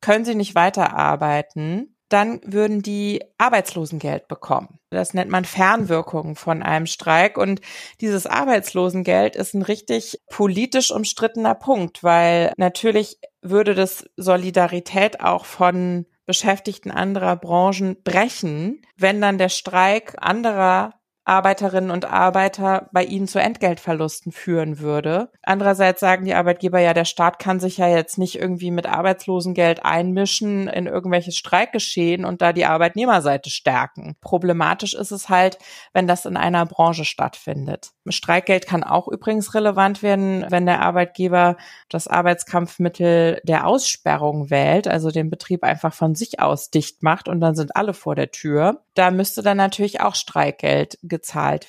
[0.00, 4.80] können sie nicht weiterarbeiten, dann würden die Arbeitslosengeld bekommen.
[4.90, 7.38] Das nennt man Fernwirkungen von einem Streik.
[7.38, 7.60] Und
[8.00, 16.06] dieses Arbeitslosengeld ist ein richtig politisch umstrittener Punkt, weil natürlich würde das Solidarität auch von
[16.30, 20.99] Beschäftigten anderer Branchen brechen, wenn dann der Streik anderer
[21.30, 25.30] Arbeiterinnen und Arbeiter bei ihnen zu Entgeltverlusten führen würde.
[25.42, 29.84] Andererseits sagen die Arbeitgeber ja, der Staat kann sich ja jetzt nicht irgendwie mit Arbeitslosengeld
[29.84, 34.16] einmischen in irgendwelches Streikgeschehen und da die Arbeitnehmerseite stärken.
[34.20, 35.58] Problematisch ist es halt,
[35.92, 37.92] wenn das in einer Branche stattfindet.
[38.08, 41.56] Streikgeld kann auch übrigens relevant werden, wenn der Arbeitgeber
[41.88, 47.40] das Arbeitskampfmittel der Aussperrung wählt, also den Betrieb einfach von sich aus dicht macht und
[47.40, 48.82] dann sind alle vor der Tür.
[48.94, 51.19] Da müsste dann natürlich auch Streikgeld gezahlt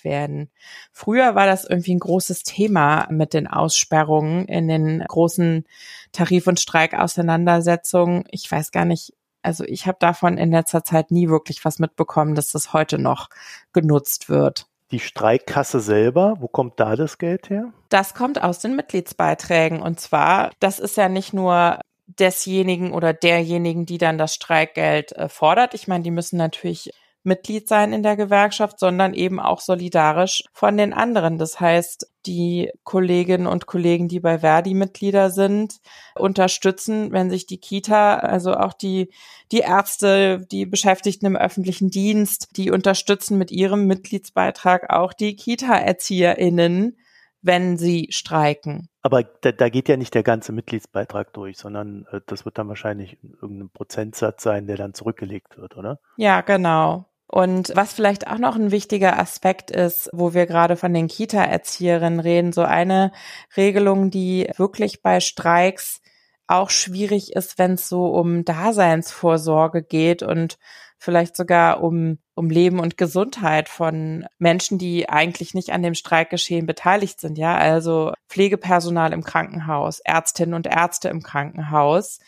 [0.03, 0.49] werden.
[0.91, 5.65] Früher war das irgendwie ein großes Thema mit den Aussperrungen in den großen
[6.11, 8.23] Tarif- und Streikauseinandersetzungen.
[8.31, 12.35] Ich weiß gar nicht, also ich habe davon in letzter Zeit nie wirklich was mitbekommen,
[12.35, 13.29] dass das heute noch
[13.73, 14.67] genutzt wird.
[14.91, 17.71] Die Streikkasse selber, wo kommt da das Geld her?
[17.89, 19.81] Das kommt aus den Mitgliedsbeiträgen.
[19.81, 21.79] Und zwar, das ist ja nicht nur
[22.19, 25.73] desjenigen oder derjenigen, die dann das Streikgeld äh, fordert.
[25.73, 26.91] Ich meine, die müssen natürlich
[27.23, 31.37] Mitglied sein in der Gewerkschaft, sondern eben auch solidarisch von den anderen.
[31.37, 35.75] Das heißt, die Kolleginnen und Kollegen, die bei Verdi Mitglieder sind,
[36.15, 39.11] unterstützen, wenn sich die Kita, also auch die,
[39.51, 46.97] die Ärzte, die Beschäftigten im öffentlichen Dienst, die unterstützen mit ihrem Mitgliedsbeitrag auch die Kita-ErzieherInnen,
[47.41, 48.87] wenn sie streiken.
[49.01, 52.67] Aber da, da geht ja nicht der ganze Mitgliedsbeitrag durch, sondern äh, das wird dann
[52.67, 55.99] wahrscheinlich irgendein Prozentsatz sein, der dann zurückgelegt wird, oder?
[56.17, 57.10] Ja, genau.
[57.31, 62.19] Und was vielleicht auch noch ein wichtiger Aspekt ist, wo wir gerade von den Kita-Erzieherinnen
[62.19, 63.13] reden, so eine
[63.55, 66.01] Regelung, die wirklich bei Streiks
[66.47, 70.57] auch schwierig ist, wenn es so um Daseinsvorsorge geht und
[70.97, 76.65] vielleicht sogar um, um Leben und Gesundheit von Menschen, die eigentlich nicht an dem Streikgeschehen
[76.65, 82.19] beteiligt sind, ja, also Pflegepersonal im Krankenhaus, Ärztinnen und Ärzte im Krankenhaus.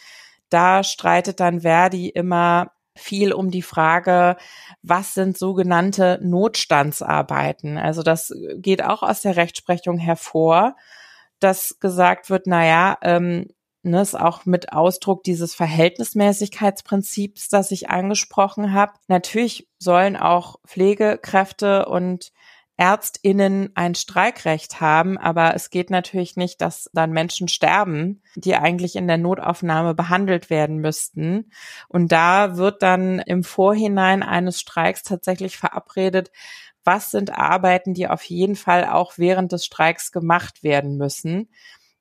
[0.49, 4.37] Da streitet dann Verdi immer viel um die Frage,
[4.81, 7.77] was sind sogenannte Notstandsarbeiten?
[7.77, 10.75] Also das geht auch aus der Rechtsprechung hervor,
[11.39, 13.47] dass gesagt wird, na ja, ähm,
[13.83, 18.93] ne, ist auch mit Ausdruck dieses Verhältnismäßigkeitsprinzips, das ich angesprochen habe.
[19.07, 22.31] Natürlich sollen auch Pflegekräfte und
[22.83, 28.97] Ärztinnen ein Streikrecht haben, aber es geht natürlich nicht, dass dann Menschen sterben, die eigentlich
[28.97, 31.49] in der Notaufnahme behandelt werden müssten.
[31.87, 36.29] Und da wird dann im Vorhinein eines Streiks tatsächlich verabredet,
[36.83, 41.47] was sind Arbeiten, die auf jeden Fall auch während des Streiks gemacht werden müssen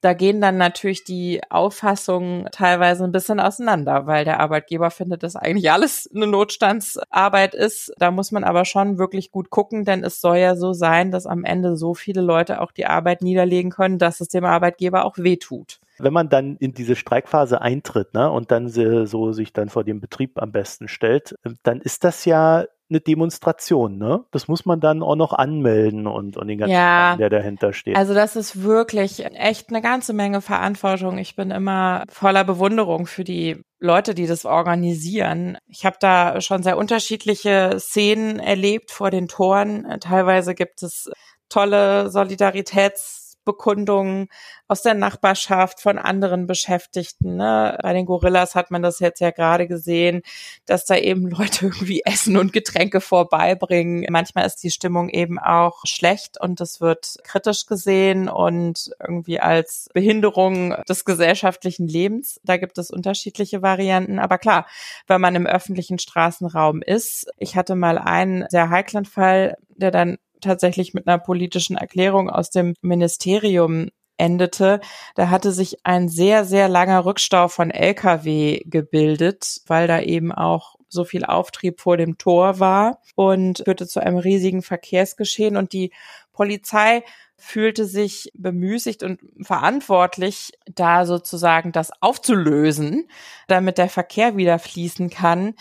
[0.02, 5.36] da gehen dann natürlich die Auffassungen teilweise ein bisschen auseinander, weil der Arbeitgeber findet, dass
[5.36, 7.92] eigentlich alles eine Notstandsarbeit ist.
[7.98, 11.26] Da muss man aber schon wirklich gut gucken, denn es soll ja so sein, dass
[11.26, 15.18] am Ende so viele Leute auch die Arbeit niederlegen können, dass es dem Arbeitgeber auch
[15.18, 15.78] wehtut.
[15.98, 20.00] wenn man dann in diese Streikphase eintritt ne, und dann so sich dann vor dem
[20.00, 24.24] Betrieb am besten stellt, dann ist das ja eine Demonstration, ne?
[24.30, 27.72] Das muss man dann auch noch anmelden und, und den ganzen ja, Plan, der dahinter
[27.72, 27.96] steht.
[27.96, 31.18] Also das ist wirklich echt eine ganze Menge Verantwortung.
[31.18, 35.58] Ich bin immer voller Bewunderung für die Leute, die das organisieren.
[35.66, 39.98] Ich habe da schon sehr unterschiedliche Szenen erlebt vor den Toren.
[40.00, 41.10] Teilweise gibt es
[41.48, 44.28] tolle Solidaritäts Bekundungen
[44.68, 47.36] aus der Nachbarschaft von anderen Beschäftigten.
[47.36, 47.78] Ne?
[47.82, 50.22] Bei den Gorillas hat man das jetzt ja gerade gesehen,
[50.66, 54.06] dass da eben Leute irgendwie Essen und Getränke vorbeibringen.
[54.10, 59.88] Manchmal ist die Stimmung eben auch schlecht und das wird kritisch gesehen und irgendwie als
[59.92, 62.40] Behinderung des gesellschaftlichen Lebens.
[62.44, 64.18] Da gibt es unterschiedliche Varianten.
[64.18, 64.66] Aber klar,
[65.06, 70.18] wenn man im öffentlichen Straßenraum ist, ich hatte mal einen sehr heiklen Fall, der dann
[70.42, 74.80] tatsächlich mit einer politischen Erklärung aus dem Ministerium endete,
[75.14, 80.76] da hatte sich ein sehr, sehr langer Rückstau von Lkw gebildet, weil da eben auch
[80.88, 85.90] so viel Auftrieb vor dem Tor war und führte zu einem riesigen Verkehrsgeschehen und die
[86.32, 87.02] Polizei
[87.36, 93.08] fühlte sich bemüßigt und verantwortlich, da sozusagen das aufzulösen,
[93.48, 95.54] damit der Verkehr wieder fließen kann.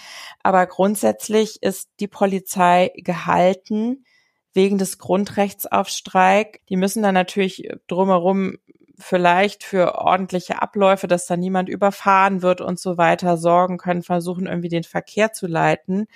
[0.44, 4.06] Aber grundsätzlich ist die Polizei gehalten,
[4.54, 6.62] wegen des Grundrechts auf Streik.
[6.70, 8.58] Die müssen dann natürlich drumherum
[9.02, 14.46] vielleicht für ordentliche Abläufe, dass da niemand überfahren wird und so weiter sorgen können, versuchen
[14.46, 16.08] irgendwie den Verkehr zu leiten.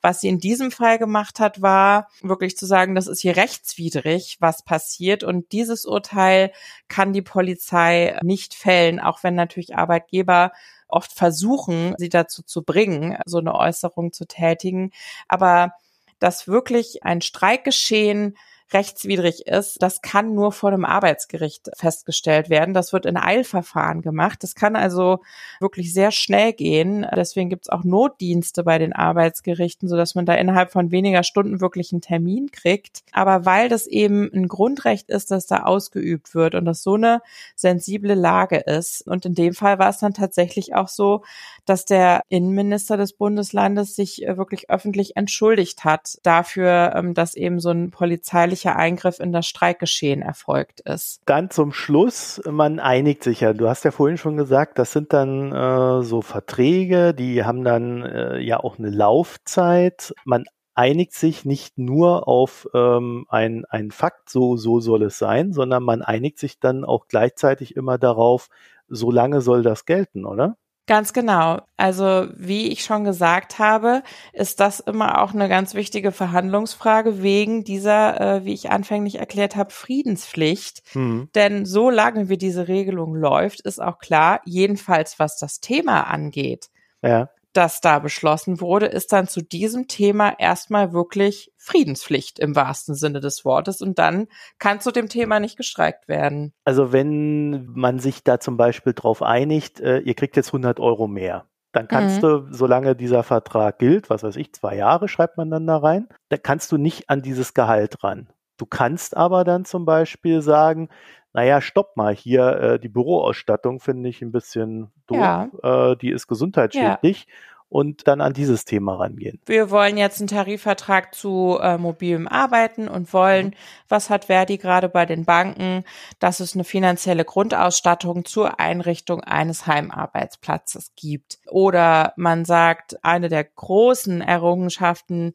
[0.00, 4.36] Was sie in diesem Fall gemacht hat, war wirklich zu sagen, das ist hier rechtswidrig,
[4.40, 5.24] was passiert.
[5.24, 6.52] Und dieses Urteil
[6.88, 10.52] kann die Polizei nicht fällen, auch wenn natürlich Arbeitgeber
[10.88, 14.90] oft versuchen, sie dazu zu bringen, so eine Äußerung zu tätigen.
[15.28, 15.72] Aber
[16.18, 18.36] dass wirklich ein Streikgeschehen
[18.72, 22.74] rechtswidrig ist, das kann nur vor dem Arbeitsgericht festgestellt werden.
[22.74, 24.42] Das wird in Eilverfahren gemacht.
[24.42, 25.20] Das kann also
[25.60, 27.06] wirklich sehr schnell gehen.
[27.14, 31.60] Deswegen gibt es auch Notdienste bei den Arbeitsgerichten, sodass man da innerhalb von weniger Stunden
[31.60, 33.02] wirklich einen Termin kriegt.
[33.12, 37.20] Aber weil das eben ein Grundrecht ist, das da ausgeübt wird und das so eine
[37.54, 39.06] sensible Lage ist.
[39.06, 41.22] Und in dem Fall war es dann tatsächlich auch so,
[41.64, 47.60] dass der Innenminister des Bundeslandes sich äh, wirklich öffentlich entschuldigt hat dafür, ähm, dass eben
[47.60, 51.20] so ein polizeilicher polizeilicher Eingriff in das Streikgeschehen erfolgt ist.
[51.26, 53.52] Dann zum Schluss, man einigt sich ja.
[53.52, 58.02] Du hast ja vorhin schon gesagt, das sind dann äh, so Verträge, die haben dann
[58.02, 60.14] äh, ja auch eine Laufzeit.
[60.24, 65.52] Man einigt sich nicht nur auf ähm, ein, ein Fakt, so, so soll es sein,
[65.52, 68.48] sondern man einigt sich dann auch gleichzeitig immer darauf,
[68.88, 70.56] so lange soll das gelten, oder?
[70.86, 71.62] Ganz genau.
[71.78, 74.02] Also wie ich schon gesagt habe,
[74.34, 79.56] ist das immer auch eine ganz wichtige Verhandlungsfrage wegen dieser, äh, wie ich anfänglich erklärt
[79.56, 80.82] habe, Friedenspflicht.
[80.94, 81.30] Mhm.
[81.34, 86.68] Denn solange wie diese Regelung läuft, ist auch klar, jedenfalls was das Thema angeht,
[87.02, 92.94] ja das da beschlossen wurde, ist dann zu diesem Thema erstmal wirklich Friedenspflicht im wahrsten
[92.94, 94.26] Sinne des Wortes und dann
[94.58, 96.52] kann zu dem Thema nicht gestreikt werden.
[96.64, 101.06] Also wenn man sich da zum Beispiel drauf einigt, äh, ihr kriegt jetzt 100 Euro
[101.06, 102.20] mehr, dann kannst mhm.
[102.20, 106.08] du, solange dieser Vertrag gilt, was weiß ich, zwei Jahre schreibt man dann da rein,
[106.28, 108.28] da kannst du nicht an dieses Gehalt ran.
[108.56, 110.88] Du kannst aber dann zum Beispiel sagen,
[111.34, 115.90] naja, stopp mal, hier äh, die Büroausstattung finde ich ein bisschen doof, ja.
[115.90, 117.26] äh, die ist gesundheitsschädlich.
[117.28, 117.34] Ja.
[117.70, 119.40] Und dann an dieses Thema rangehen.
[119.46, 123.54] Wir wollen jetzt einen Tarifvertrag zu äh, mobilem Arbeiten und wollen, mhm.
[123.88, 125.82] was hat Verdi gerade bei den Banken,
[126.20, 131.38] dass es eine finanzielle Grundausstattung zur Einrichtung eines Heimarbeitsplatzes gibt.
[131.50, 135.32] Oder man sagt, eine der großen Errungenschaften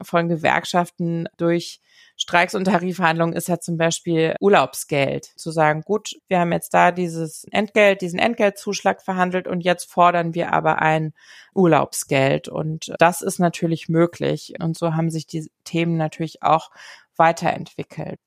[0.00, 1.80] von Gewerkschaften durch
[2.20, 5.24] Streiks und Tarifverhandlungen ist ja zum Beispiel Urlaubsgeld.
[5.36, 10.34] Zu sagen, gut, wir haben jetzt da dieses Entgelt, diesen Entgeltzuschlag verhandelt und jetzt fordern
[10.34, 11.14] wir aber ein
[11.54, 12.48] Urlaubsgeld.
[12.48, 14.54] Und das ist natürlich möglich.
[14.60, 16.70] Und so haben sich die Themen natürlich auch
[17.16, 18.20] weiterentwickelt.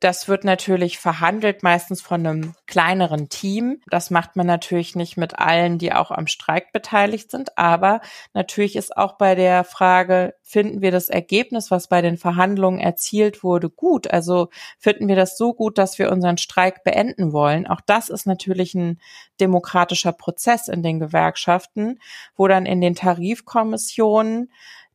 [0.00, 3.82] Das wird natürlich verhandelt, meistens von einem kleineren Team.
[3.90, 7.58] Das macht man natürlich nicht mit allen, die auch am Streik beteiligt sind.
[7.58, 8.00] Aber
[8.32, 13.44] natürlich ist auch bei der Frage, finden wir das Ergebnis, was bei den Verhandlungen erzielt
[13.44, 14.10] wurde, gut?
[14.10, 17.66] Also finden wir das so gut, dass wir unseren Streik beenden wollen?
[17.66, 18.98] Auch das ist natürlich ein
[19.38, 22.00] demokratischer Prozess in den Gewerkschaften,
[22.36, 24.50] wo dann in den Tarifkommissionen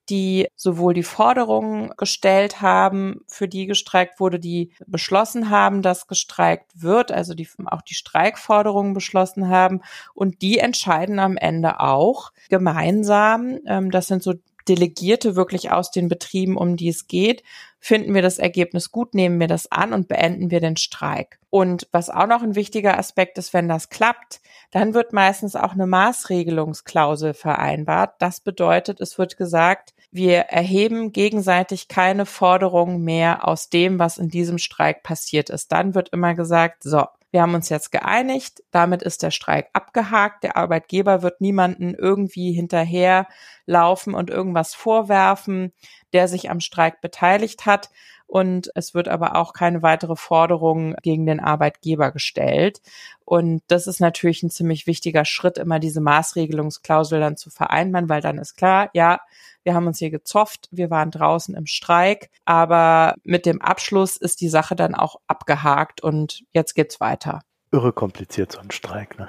[0.10, 6.72] die sowohl die Forderungen gestellt haben, für die gestreikt wurde, die beschlossen haben, dass gestreikt
[6.76, 9.82] wird, also die auch die Streikforderungen beschlossen haben
[10.14, 13.60] und die entscheiden am Ende auch gemeinsam.
[13.68, 14.34] Ähm, das sind so
[14.68, 17.44] Delegierte wirklich aus den Betrieben, um die es geht.
[17.80, 21.40] Finden wir das Ergebnis gut, nehmen wir das an und beenden wir den Streik.
[21.50, 24.42] Und was auch noch ein wichtiger Aspekt ist, wenn das klappt,
[24.72, 28.16] dann wird meistens auch eine Maßregelungsklausel vereinbart.
[28.20, 34.30] Das bedeutet, es wird gesagt, wir erheben gegenseitig keine Forderungen mehr aus dem, was in
[34.30, 35.72] diesem Streik passiert ist.
[35.72, 37.06] Dann wird immer gesagt, so,
[37.36, 40.46] wir haben uns jetzt geeinigt, damit ist der Streik abgehakt.
[40.46, 43.28] Der Arbeitgeber wird niemanden irgendwie hinterher
[43.66, 45.74] laufen und irgendwas vorwerfen,
[46.14, 47.90] der sich am Streik beteiligt hat.
[48.28, 52.82] Und es wird aber auch keine weitere Forderung gegen den Arbeitgeber gestellt.
[53.24, 58.22] Und das ist natürlich ein ziemlich wichtiger Schritt, immer diese Maßregelungsklausel dann zu vereinbaren, weil
[58.22, 59.20] dann ist klar, ja,
[59.64, 64.42] wir haben uns hier gezofft, wir waren draußen im Streik, aber mit dem Abschluss ist
[64.42, 67.42] die Sache dann auch abgehakt und jetzt geht's weiter.
[67.72, 69.28] Irre kompliziert so ein Streik, ne?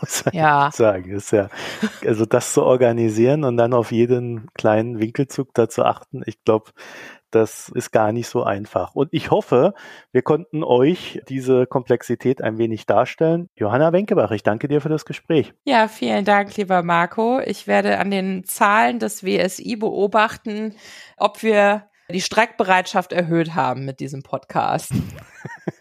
[0.00, 0.70] Muss man ja.
[0.74, 1.10] sagen.
[1.10, 1.48] Ist ja,
[2.04, 6.72] also das zu organisieren und dann auf jeden kleinen Winkelzug dazu achten, ich glaube,
[7.30, 8.94] das ist gar nicht so einfach.
[8.94, 9.74] Und ich hoffe,
[10.12, 13.50] wir konnten euch diese Komplexität ein wenig darstellen.
[13.54, 15.52] Johanna Wenkebach, ich danke dir für das Gespräch.
[15.64, 17.40] Ja, vielen Dank, lieber Marco.
[17.40, 20.74] Ich werde an den Zahlen des WSI beobachten,
[21.16, 24.92] ob wir die Streikbereitschaft erhöht haben mit diesem Podcast.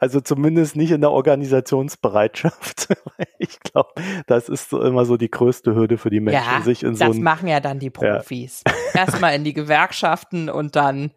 [0.00, 2.88] also zumindest nicht in der Organisationsbereitschaft.
[3.38, 3.90] ich glaube,
[4.26, 7.06] das ist so immer so die größte Hürde für die Menschen, ja, sich in so
[7.06, 8.62] Das machen ja dann die Profis.
[8.66, 8.74] Ja.
[8.94, 11.12] Erstmal in die Gewerkschaften und dann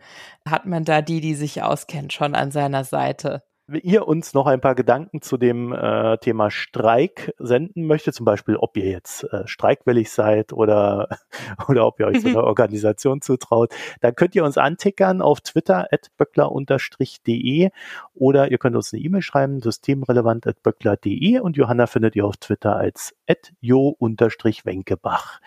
[0.48, 3.44] hat man da die, die sich auskennen, schon an seiner Seite
[3.80, 8.56] ihr uns noch ein paar Gedanken zu dem äh, Thema Streik senden möchtet, zum Beispiel,
[8.56, 11.10] ob ihr jetzt äh, streikwillig seid oder,
[11.68, 15.88] oder ob ihr euch so eine Organisation zutraut, dann könnt ihr uns antickern auf Twitter
[15.92, 17.70] at böckler-de
[18.14, 22.38] oder ihr könnt uns eine E-Mail schreiben, systemrelevant at böckler.de und Johanna findet ihr auf
[22.38, 25.40] Twitter als at jo-wenkebach.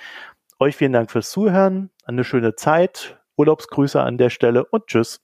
[0.58, 5.23] Euch vielen Dank fürs Zuhören, eine schöne Zeit, Urlaubsgrüße an der Stelle und tschüss.